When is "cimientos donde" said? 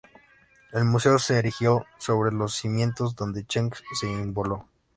2.55-3.43